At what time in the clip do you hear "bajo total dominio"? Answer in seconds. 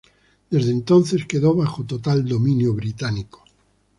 1.53-2.73